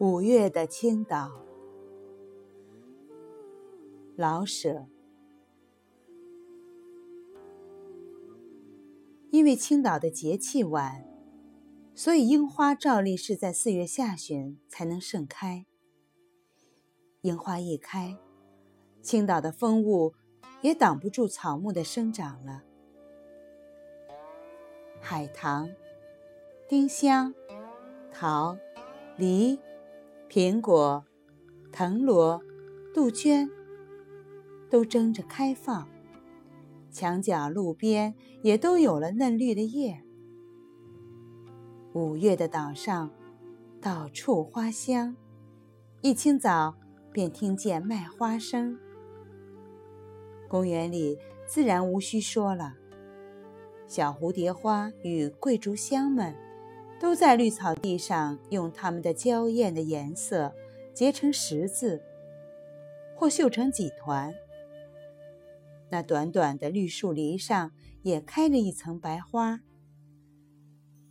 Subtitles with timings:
[0.00, 1.30] 五月的青岛，
[4.16, 4.86] 老舍。
[9.30, 11.06] 因为青岛的节气晚，
[11.94, 15.64] 所以樱花照例是在四月下旬才能盛开。
[17.20, 18.18] 樱花一开，
[19.00, 20.12] 青岛的风物
[20.60, 22.64] 也挡不住草木的生长了。
[25.00, 25.70] 海棠、
[26.68, 27.32] 丁香、
[28.12, 28.58] 桃、
[29.16, 29.56] 梨。
[30.28, 31.04] 苹果、
[31.70, 32.42] 藤萝、
[32.92, 33.48] 杜鹃
[34.68, 35.88] 都争着开放，
[36.90, 40.02] 墙角、路边也都有了嫩绿的叶。
[41.92, 43.10] 五月的岛上，
[43.80, 45.14] 到处花香，
[46.00, 46.74] 一清早
[47.12, 48.76] 便听见卖花声。
[50.48, 52.74] 公园里自然无需说了，
[53.86, 56.34] 小蝴蝶花与桂竹香们。
[57.04, 60.54] 都在绿草地上用它们的娇艳的颜色
[60.94, 62.02] 结成十字，
[63.14, 64.32] 或绣成几团。
[65.90, 69.60] 那短短的绿树篱上也开了一层白花，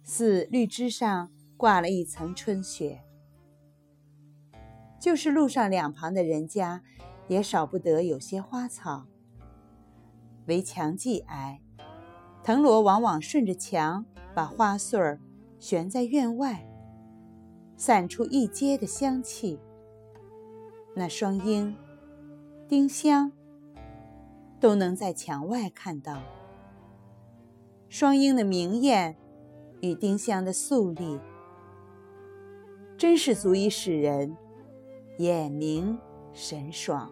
[0.02, 3.04] 似绿枝上挂了一层春雪。
[5.00, 6.82] 就是路上两旁的人家，
[7.28, 9.06] 也少不得有些花草。
[10.48, 11.62] 围墙既矮，
[12.44, 15.20] 藤萝往往顺着墙把花穗儿。
[15.64, 16.68] 悬在院外，
[17.78, 19.58] 散出一街的香气。
[20.94, 21.74] 那双鹰、
[22.68, 23.32] 丁香
[24.60, 26.22] 都能在墙外看到。
[27.88, 29.16] 双鹰的明艳
[29.80, 31.18] 与丁香的素丽，
[32.98, 34.36] 真是足以使人
[35.20, 35.98] 眼明
[36.34, 37.10] 神爽。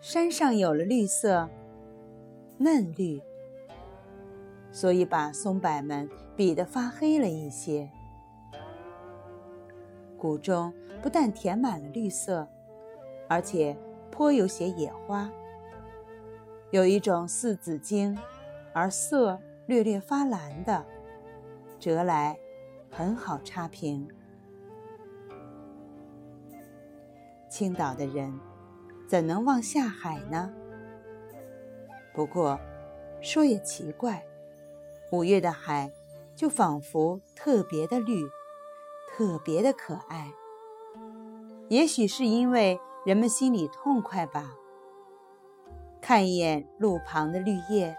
[0.00, 1.50] 山上有了绿色，
[2.58, 3.20] 嫩绿。
[4.78, 7.90] 所以把松柏们比得发黑了一些。
[10.16, 10.72] 谷中
[11.02, 12.46] 不但填满了绿色，
[13.26, 13.76] 而且
[14.08, 15.28] 颇有些野花。
[16.70, 18.16] 有一种似紫荆，
[18.72, 20.86] 而色略略发蓝的，
[21.80, 22.38] 折来
[22.88, 24.08] 很好插瓶。
[27.48, 28.32] 青岛的人
[29.08, 30.54] 怎能望下海呢？
[32.14, 32.56] 不过
[33.20, 34.24] 说也奇怪。
[35.10, 35.90] 五月的海，
[36.36, 38.28] 就仿佛特别的绿，
[39.10, 40.32] 特别的可爱。
[41.68, 44.52] 也许是因为人们心里痛快吧。
[46.00, 47.96] 看一眼路旁的绿叶，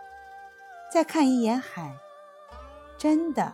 [0.91, 1.95] 再看一眼海，
[2.97, 3.53] 真的，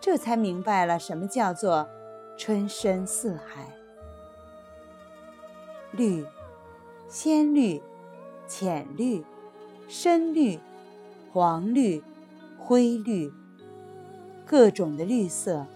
[0.00, 1.88] 这才明白了什么叫做
[2.36, 3.72] 春深似海。
[5.92, 6.26] 绿，
[7.08, 7.82] 鲜绿，
[8.46, 9.24] 浅绿，
[9.88, 10.58] 深绿，
[11.32, 12.02] 黄绿。
[12.68, 13.32] 灰绿，
[14.44, 15.66] 各种的绿色，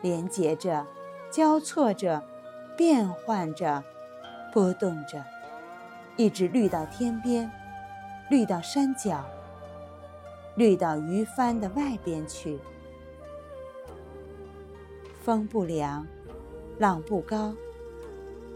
[0.00, 0.86] 连接着，
[1.28, 2.22] 交错着，
[2.76, 3.82] 变换着，
[4.52, 5.24] 波动着，
[6.16, 7.50] 一直绿到天边，
[8.30, 9.24] 绿到山脚，
[10.54, 12.60] 绿到鱼帆的外边去。
[15.20, 16.06] 风不凉，
[16.78, 17.52] 浪不高，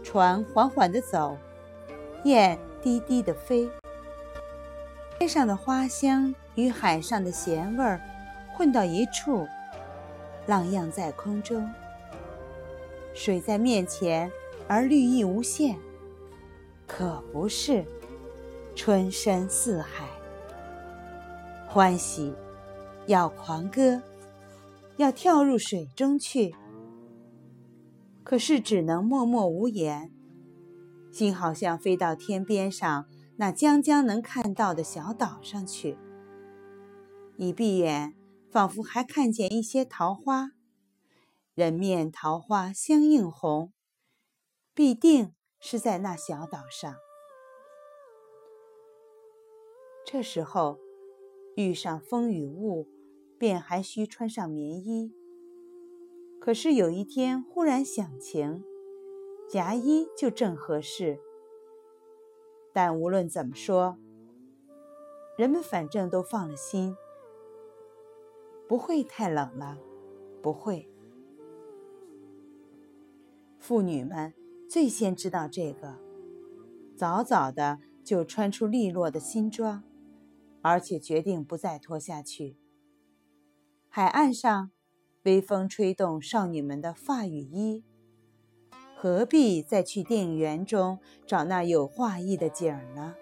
[0.01, 1.35] 船缓缓地走，
[2.23, 3.69] 雁低低地飞。
[5.19, 7.99] 天上的花香与海上的咸味儿
[8.53, 9.45] 混到一处，
[10.47, 11.69] 浪漾在空中。
[13.13, 14.31] 水在面前，
[14.65, 15.77] 而绿意无限，
[16.87, 17.83] 可不是
[18.73, 20.07] 春深似海。
[21.67, 22.33] 欢喜，
[23.05, 24.01] 要狂歌，
[24.95, 26.55] 要跳入水中去。
[28.23, 30.13] 可是只能默默无言，
[31.11, 33.05] 心好像飞到天边上。
[33.41, 35.97] 那将将能看到的小岛上去，
[37.37, 38.13] 一闭眼，
[38.51, 40.51] 仿佛还看见一些桃花，
[41.53, 43.71] 人面桃花相映红，
[44.73, 46.93] 必定是在那小岛上。
[50.05, 50.77] 这时候
[51.55, 52.89] 遇上风雨雾，
[53.37, 55.13] 便还需穿上棉衣。
[56.41, 58.65] 可是有一天忽然想晴，
[59.49, 61.21] 夹衣就正合适。
[62.73, 63.97] 但无论怎么说，
[65.37, 66.95] 人们反正都放了心，
[68.67, 69.77] 不会太冷了，
[70.41, 70.89] 不会。
[73.57, 74.33] 妇女们
[74.69, 75.97] 最先知道这个，
[76.95, 79.83] 早早的就穿出利落的新装，
[80.61, 82.57] 而且决定不再脱下去。
[83.87, 84.71] 海岸上，
[85.23, 87.83] 微风吹动少女们的发与衣。
[89.01, 93.15] 何必再去电影院中找那有画意的景儿呢？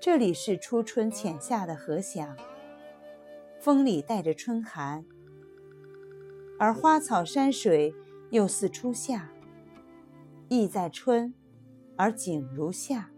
[0.00, 2.34] 这里是初春浅夏的河响，
[3.60, 5.04] 风里带着春寒，
[6.58, 7.94] 而花草山水
[8.30, 9.30] 又似初夏，
[10.48, 11.34] 意在春，
[11.96, 13.10] 而景如夏。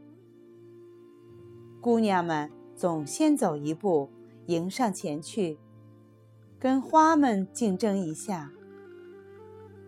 [1.80, 4.10] 姑娘们总先走一步，
[4.46, 5.60] 迎上前去，
[6.58, 8.50] 跟花们竞争一下。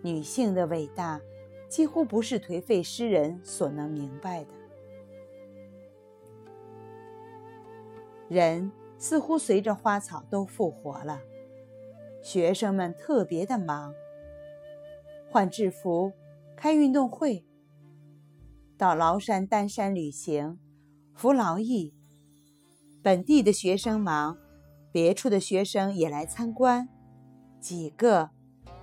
[0.07, 1.21] 女性的伟大，
[1.69, 4.51] 几乎不是颓废诗人所能明白的。
[8.29, 11.21] 人似乎随着花草都复活了，
[12.23, 13.93] 学生们特别的忙，
[15.29, 16.13] 换制服，
[16.55, 17.45] 开运动会，
[18.79, 20.61] 到崂山丹山旅行，
[21.15, 21.93] 服劳役。
[23.03, 24.39] 本地的学生忙，
[24.93, 26.89] 别处的学生也来参观，
[27.61, 28.31] 几个、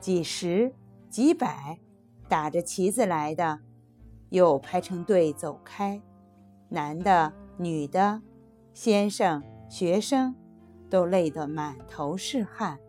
[0.02, 0.74] 几十。
[1.14, 1.78] 几百
[2.28, 3.60] 打着旗子来的，
[4.30, 6.02] 又排成队走开。
[6.70, 8.20] 男的、女的、
[8.74, 10.34] 先生、学生，
[10.90, 12.80] 都累得满头是汗，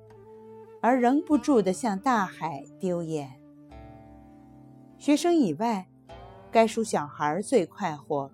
[0.81, 3.39] 而仍不住地向大海丢眼。
[4.97, 5.87] 学生以外，
[6.51, 8.31] 该属小孩最快活。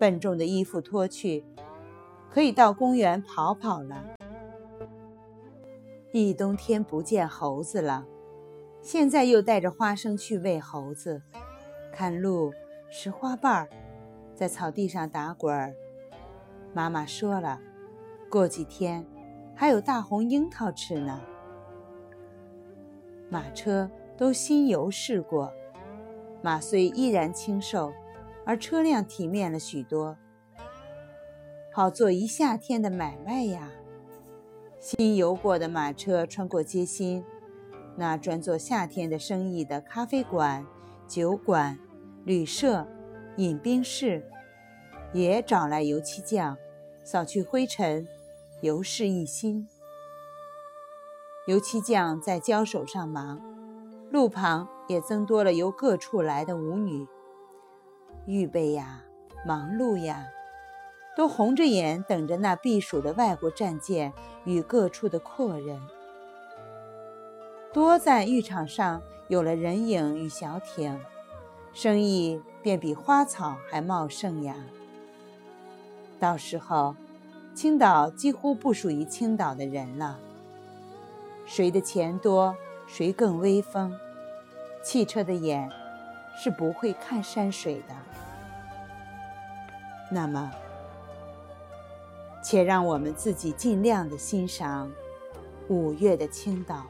[0.00, 1.44] 笨重的衣服脱去，
[2.28, 4.04] 可以到公园跑跑了。
[6.12, 8.04] 一冬天不见猴子了。
[8.82, 11.22] 现在又带着花生去喂猴子，
[11.92, 12.52] 看鹿
[12.88, 13.68] 拾花瓣儿，
[14.34, 15.74] 在草地上打滚儿。
[16.72, 17.60] 妈妈说了，
[18.30, 19.04] 过几天
[19.54, 21.20] 还有大红樱桃吃呢。
[23.28, 25.52] 马车都新油试过，
[26.42, 27.92] 马虽依然清瘦，
[28.46, 30.16] 而车辆体面了许多，
[31.70, 33.70] 好做一夏天的买卖呀。
[34.80, 37.22] 新油过的马车穿过街心。
[37.96, 40.66] 那专做夏天的生意的咖啡馆、
[41.06, 41.78] 酒馆、
[42.24, 42.86] 旅社、
[43.36, 44.26] 饮冰室，
[45.12, 46.56] 也找来油漆匠，
[47.04, 48.06] 扫去灰尘，
[48.62, 49.68] 油饰一新。
[51.46, 53.40] 油漆匠在交手上忙，
[54.10, 57.06] 路旁也增多了由各处来的舞女。
[58.26, 59.02] 预备呀，
[59.44, 60.28] 忙碌呀，
[61.16, 64.12] 都红着眼等着那避暑的外国战舰
[64.44, 65.80] 与各处的阔人。
[67.72, 70.98] 多在浴场上有了人影与小艇，
[71.72, 74.56] 生意便比花草还茂盛呀。
[76.18, 76.96] 到时候，
[77.54, 80.18] 青岛几乎不属于青岛的人了。
[81.46, 82.56] 谁的钱多，
[82.88, 83.96] 谁更威风。
[84.82, 85.70] 汽车的眼
[86.36, 87.94] 是不会看山水的。
[90.10, 90.50] 那么，
[92.42, 94.90] 且让我们自己尽量的欣赏
[95.68, 96.84] 五月的青岛。